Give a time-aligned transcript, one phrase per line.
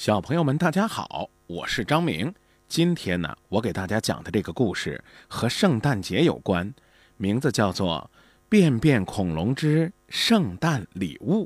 [0.00, 2.34] 小朋友们，大家好，我是张明。
[2.66, 6.72] 今天呢，我给大家讲的这个故事和圣诞节有关，
[7.18, 8.10] 名字叫做
[8.48, 11.44] 《便便恐龙之圣诞礼物》。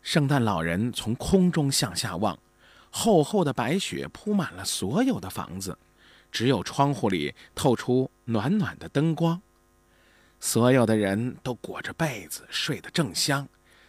[0.00, 2.38] 圣诞老人从空中向下望，
[2.88, 5.76] 厚厚的白雪铺满了所有的房子，
[6.32, 9.42] 只有窗户里透出暖暖的灯光。
[10.40, 13.46] 所有的人都裹着被子睡得正香，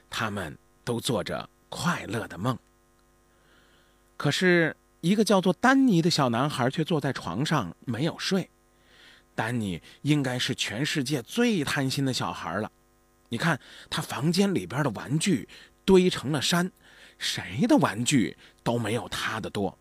[0.09, 2.57] 他们都做着快乐的梦。
[4.15, 8.49] 可是，一个叫做丹尼的小男孩却坐在床上没有睡。
[9.35, 12.71] 丹尼应该是全世界最贪心的小孩了。
[13.29, 13.59] 你看，
[13.89, 15.47] 他房间里边的玩具
[15.85, 16.71] 堆成了山，
[17.19, 19.77] 谁的玩具都没有他的多。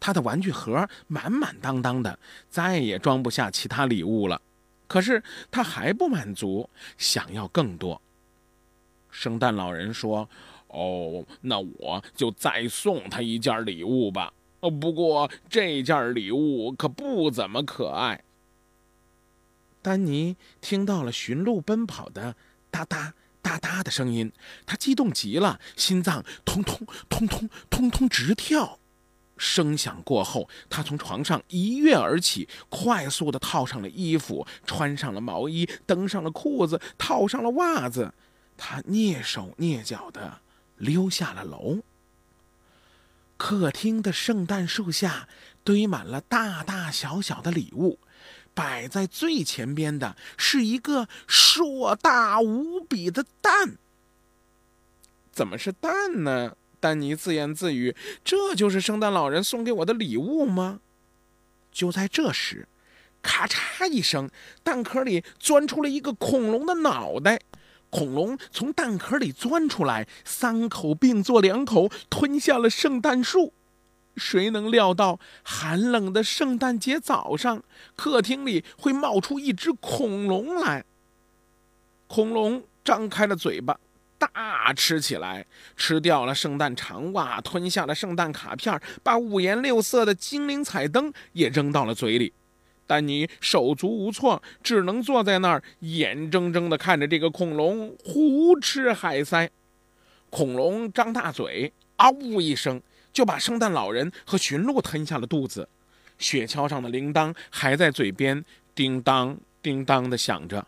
[0.00, 2.18] 他的玩具盒满满当当的，
[2.50, 4.40] 再也装不下其他礼物了。
[4.86, 8.00] 可是他还不满足，想要更多。
[9.10, 10.28] 圣诞老人说
[10.68, 14.32] ：“哦，那我就再送他一件礼物吧。
[14.60, 18.24] 哦，不过这件礼物可不怎么可爱。”
[19.80, 22.34] 丹尼听到了驯鹿奔跑的
[22.70, 24.32] 哒哒哒哒的声音，
[24.66, 28.78] 他激动极了，心脏通通通通通通直跳。
[29.36, 38.12] 声响过后，他从床上一跃而起，快速地套上了衣服，穿上了毛衣，登上了裤子，套上了袜子。
[38.56, 40.40] 他蹑手蹑脚地
[40.78, 41.80] 溜下了楼。
[43.36, 45.28] 客厅的圣诞树下
[45.62, 48.00] 堆满了大大小小的礼物，
[48.52, 53.76] 摆在最前边的是一个硕大无比的蛋。
[55.30, 56.56] 怎么是蛋呢？
[56.80, 60.80] 丹尼自言自语：“这就是圣诞老人送给我的礼物吗？”
[61.70, 62.66] 就在这时，
[63.22, 64.30] 咔嚓一声，
[64.64, 67.40] 蛋壳里钻出了一个恐龙的脑袋。
[67.90, 73.52] 恐龙从蛋壳里钻出来，三口并作两口吞下了圣诞树。
[74.16, 77.62] 谁能料到寒冷的圣诞节早上，
[77.94, 80.84] 客厅里会冒出一只恐龙来？
[82.08, 83.78] 恐龙张开了嘴巴。
[84.18, 85.46] 大吃起来，
[85.76, 92.32] 吃掉了圣诞长袜，吞下了圣诞卡片，把五颜六色的精灵彩灯也扔到了嘴里。
[92.88, 99.50] 丹尼手足无措，只能坐在那儿，眼睁睁地看着这个恐龙胡吃海塞。
[100.30, 102.80] 恐龙张大嘴，嗷呜一声，
[103.12, 105.68] 就把圣诞老人和驯鹿吞下了肚子。
[106.18, 108.42] 雪橇上的铃铛还在嘴边
[108.74, 110.66] 叮当叮当地响着。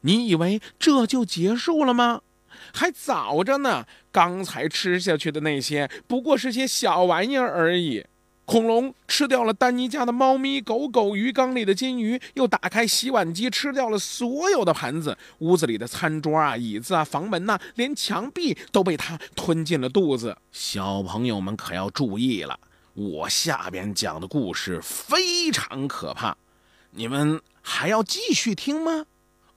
[0.00, 2.22] 你以为这就结束了吗？
[2.72, 8.04] 还早着呢，刚才吃下去的那些不过是些小玩意儿而已。
[8.48, 15.18] 恐龙吃掉了丹尼家的猫咪、狗狗，鱼缸里的金鱼，又打开洗碗机，吃掉了所有的盘子。
[15.40, 20.34] 屋子里的餐桌啊、椅子啊、房门呐，连墙壁都被它吞进了肚子。
[20.50, 22.58] 小朋友们可要注意了，
[22.94, 26.34] 我下边讲的故事非常可怕，
[26.92, 29.04] 你们还要继续听吗？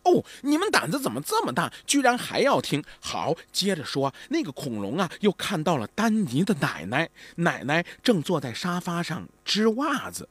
[0.03, 2.84] 哦，你们胆子怎么这么大，居然还要听？
[3.00, 4.13] 好，接着说。
[4.29, 10.28] 那个恐龙啊，又看到了丹尼的奶奶，奶奶正坐在沙发上织袜子。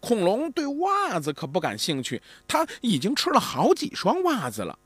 [0.00, 4.78] 恐龙对袜子可不感兴趣，他已经吃了好几双袜子了。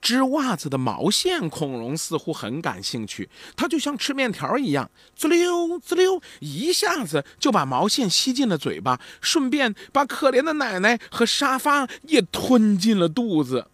[0.00, 13.68] 织袜子的毛线，恐龙似乎很感兴趣，它就像吃面条一样，滋溜滋溜，一下子就把毛线吸进了嘴巴，顺便把可怜的奶奶和沙发也吞进了肚子。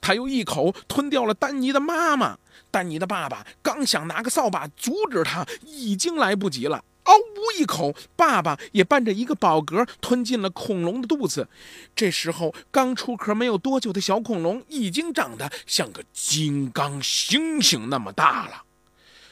[0.00, 2.38] 他又一口吞掉了丹尼的妈妈。
[2.70, 6.82] 丹尼的爸爸刚想拿个扫把阻止他，已经来不及了。
[7.04, 11.48] 嗷呜一口，爸爸也伴着一个饱嗝吞进了恐龙的肚子。
[11.96, 18.62] 这时候，刚出壳没有多久的小恐龙已经长得像个金刚猩猩那么大了。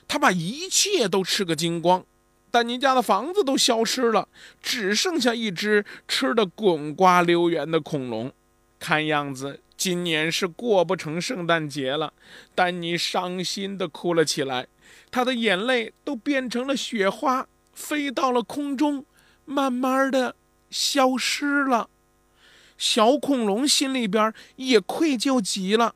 [0.09, 2.05] 他把一切都吃个精光，
[2.51, 4.27] 丹尼家的房子都消失了，
[4.61, 8.33] 只剩下一只吃的滚瓜溜圆的恐龙。
[8.81, 12.13] 看样子今年是过不成圣诞节了。
[12.57, 14.67] 丹尼伤心地哭了起来，
[15.13, 17.47] 他的眼泪都变成了雪花。
[17.81, 19.07] 飞到了空中，
[19.47, 20.37] 慢慢的
[20.69, 21.89] 消失了。
[22.77, 25.95] 小恐龙心里边也愧疚极了，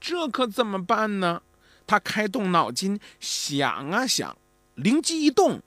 [0.00, 1.42] 这可怎么办呢？
[1.86, 4.36] 他开动脑筋想啊想，
[4.74, 5.62] 灵机一动，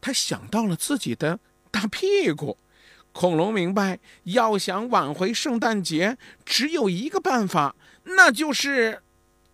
[0.00, 1.40] 他想到了自己的
[1.70, 2.56] 大屁股。
[3.12, 9.02] 恐龙明白，要想挽回圣诞节，只有一个办法，那就是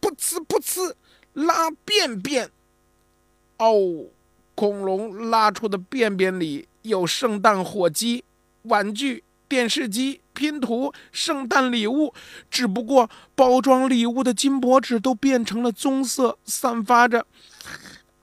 [0.00, 0.94] 噗呲噗呲
[1.32, 2.50] 拉便便。
[3.58, 4.10] 哦。
[4.58, 8.24] 恐龙拉出的便便里有圣诞火鸡、
[8.62, 12.12] 玩具、电视机、拼图、圣诞礼物，
[12.50, 17.24] 只不过包装礼物的金箔纸都变成了棕色，散发着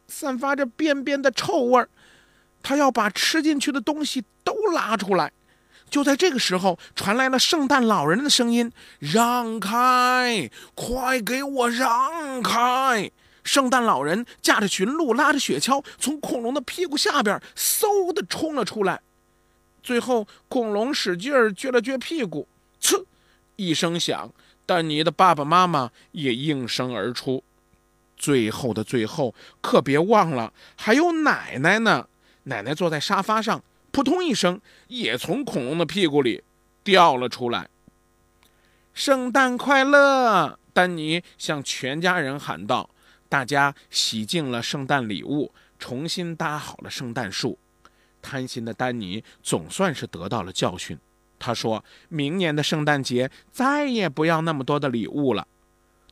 [0.10, 1.88] 散发着便便的臭味儿，
[2.62, 5.32] 他要把吃进去的东西都拉出来。
[5.90, 13.10] 就在这个时候，传来了圣诞老人的声音：“让开，快给我让开！”
[13.46, 19.00] 圣诞老人驾着驯鹿，拉着雪橇，从恐龙的屁股下边嗖的冲了出来。
[19.82, 22.48] 最后，恐龙使劲撅了撅屁股，
[22.82, 23.06] 呲
[23.56, 24.34] 一声响，
[24.66, 27.42] 丹尼的爸爸妈妈也应声而出。
[28.18, 32.08] 最后的最后，可别忘了还有奶奶呢。
[32.44, 33.64] 奶奶坐在沙发上。
[33.92, 34.60] 扑通一声，
[34.90, 36.44] 也从恐龙的屁股里
[36.84, 37.70] 掉了出来。
[38.94, 40.60] 圣诞快乐！
[40.74, 42.90] 丹尼向全家人喊道。
[43.28, 47.58] 大家洗净了圣诞礼物，重新搭好了圣诞树。
[48.22, 50.98] 贪心的丹尼总算是得到了教训。
[51.38, 55.48] 他说明年的圣诞节再也不要那么多的礼物了。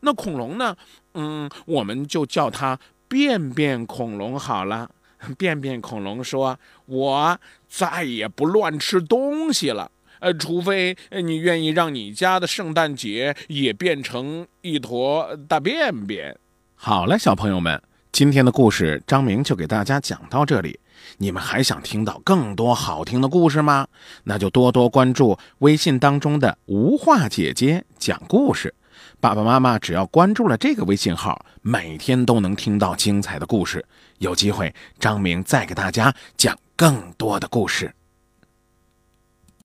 [0.02, 0.76] 那恐龙呢？
[1.14, 2.78] 嗯，我们就叫它
[3.08, 4.92] 便便恐龙好了。
[5.38, 7.40] 便便恐龙说：“我
[7.70, 9.90] 再也不乱吃东西了，
[10.20, 16.38] 呃，除非你愿意让你家的圣诞节也变成一坨大便便。”
[16.76, 17.82] 好了，小朋友们，
[18.12, 20.80] 今天的故事张明就给大家讲到这里。
[21.18, 23.88] 你们还想听到更多好听的故事吗？
[24.26, 28.74] 那就多多关注微信当中的无话姐姐讲故事。
[29.20, 33.86] 爸爸妈妈只要关注了这个微信号，每天都能听到精彩的故事。
[34.20, 37.94] 有机会，张明再给大家讲更多的故事。